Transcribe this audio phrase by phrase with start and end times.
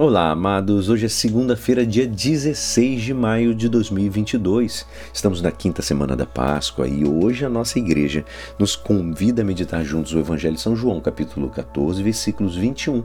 [0.00, 0.88] Olá, amados.
[0.88, 4.86] Hoje é segunda-feira, dia 16 de maio de 2022.
[5.12, 8.24] Estamos na quinta semana da Páscoa e hoje a nossa igreja
[8.60, 13.02] nos convida a meditar juntos o Evangelho de São João, capítulo 14, versículos 21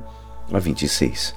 [0.53, 1.33] a 26.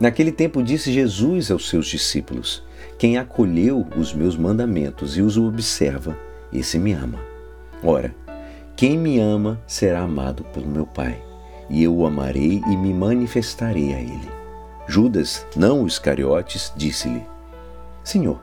[0.00, 2.60] Naquele tempo disse Jesus aos seus discípulos:
[2.98, 6.18] Quem acolheu os meus mandamentos e os observa,
[6.52, 7.20] esse me ama.
[7.84, 8.12] Ora,
[8.74, 11.22] quem me ama será amado pelo meu Pai
[11.72, 14.30] e eu o amarei e me manifestarei a ele.
[14.86, 17.24] Judas, não o Iscariotes, disse-lhe:
[18.04, 18.38] Senhor,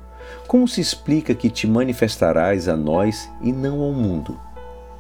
[0.47, 4.37] como se explica que te manifestarás a nós e não ao mundo?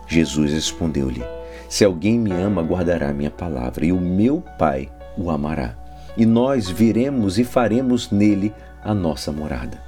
[0.05, 1.23] Jesus respondeu-lhe:
[1.67, 5.75] Se alguém me ama, guardará minha palavra, e o meu Pai o amará.
[6.15, 9.81] E nós viremos e faremos nele a nossa morada.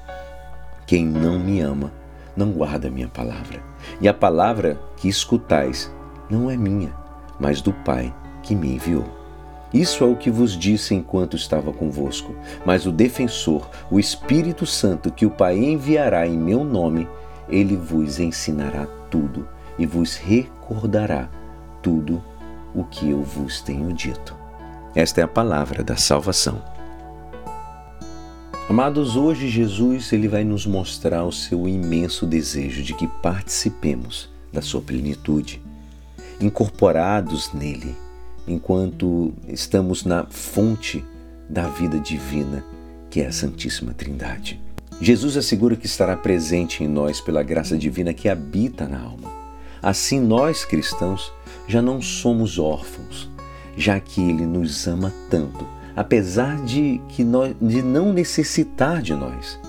[0.87, 1.91] Quem não me ama,
[2.35, 3.61] não guarda minha palavra.
[3.99, 5.91] E a palavra que escutais
[6.29, 6.91] não é minha,
[7.39, 9.21] mas do Pai que me enviou.
[9.73, 12.35] Isso é o que vos disse enquanto estava convosco.
[12.65, 17.07] Mas o defensor, o Espírito Santo, que o Pai enviará em meu nome,
[17.47, 19.47] ele vos ensinará tudo
[19.79, 21.29] e vos recordará
[21.81, 22.21] tudo
[22.75, 24.35] o que eu vos tenho dito.
[24.93, 26.61] Esta é a palavra da salvação.
[28.69, 34.61] Amados, hoje Jesus ele vai nos mostrar o seu imenso desejo de que participemos da
[34.61, 35.61] sua plenitude,
[36.39, 37.95] incorporados nele
[38.47, 41.03] enquanto estamos na fonte
[41.49, 42.63] da vida divina,
[43.09, 44.59] que é a Santíssima Trindade.
[45.01, 49.31] Jesus assegura que estará presente em nós pela graça divina que habita na alma.
[49.81, 51.31] Assim, nós cristãos
[51.67, 53.29] já não somos órfãos,
[53.75, 59.59] já que Ele nos ama tanto, apesar de, que nós, de não necessitar de nós,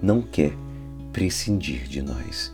[0.00, 0.52] não quer
[1.12, 2.52] prescindir de nós.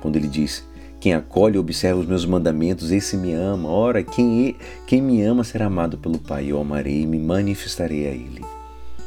[0.00, 0.64] Quando Ele diz:
[0.98, 3.68] quem acolhe e observa os meus mandamentos, esse me ama.
[3.68, 6.50] Ora, quem, quem me ama será amado pelo Pai.
[6.50, 8.44] Eu amarei e me manifestarei a Ele.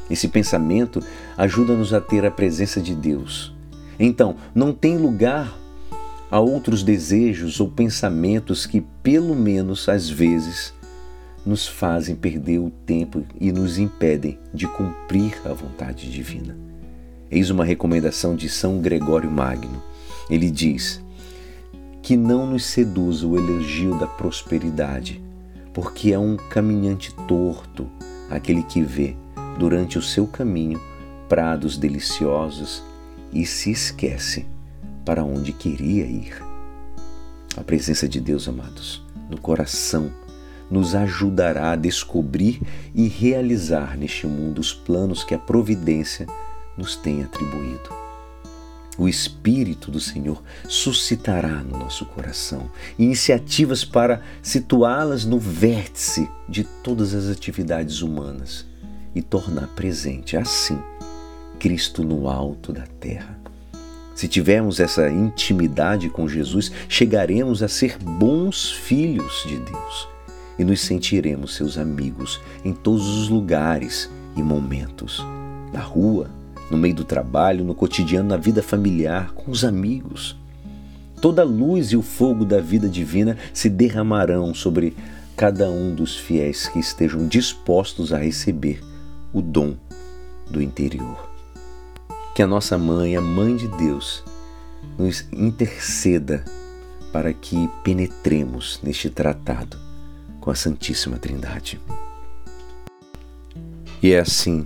[0.10, 1.04] Esse pensamento
[1.38, 3.54] ajuda-nos a ter a presença de Deus.
[4.00, 5.58] Então, não tem lugar
[6.32, 10.74] a outros desejos ou pensamentos que, pelo menos às vezes,
[11.46, 16.56] nos fazem perder o tempo e nos impedem de cumprir a vontade divina.
[17.32, 19.82] Eis uma recomendação de São Gregório Magno.
[20.30, 21.02] Ele diz:
[22.10, 25.24] que não nos seduza o elogio da prosperidade,
[25.72, 27.88] porque é um caminhante torto
[28.32, 29.16] aquele que vê,
[29.60, 30.82] durante o seu caminho,
[31.28, 32.82] prados deliciosos
[33.32, 34.48] e se esquece
[35.06, 36.44] para onde queria ir.
[37.56, 40.12] A presença de Deus, amados, no coração,
[40.68, 42.60] nos ajudará a descobrir
[42.96, 46.26] e realizar neste mundo os planos que a providência
[46.76, 48.09] nos tem atribuído
[49.00, 57.14] o Espírito do Senhor suscitará no nosso coração iniciativas para situá-las no vértice de todas
[57.14, 58.66] as atividades humanas
[59.16, 60.78] e tornar presente, assim,
[61.58, 63.40] Cristo no alto da terra.
[64.14, 70.08] Se tivermos essa intimidade com Jesus, chegaremos a ser bons filhos de Deus
[70.60, 75.24] e nos sentiremos seus amigos em todos os lugares e momentos
[75.72, 76.30] na rua,
[76.70, 80.36] no meio do trabalho, no cotidiano, na vida familiar, com os amigos.
[81.22, 84.96] Toda a luz e o fogo da vida divina se derramarão sobre
[85.36, 88.82] cada um dos fiéis que estejam dispostos a receber
[89.34, 89.76] o dom
[90.50, 91.30] do interior.
[92.36, 94.24] Que a nossa mãe, a mãe de Deus,
[94.98, 96.44] nos interceda
[97.12, 99.78] para que penetremos neste tratado
[100.40, 101.80] com a Santíssima Trindade.
[104.02, 104.66] E é assim,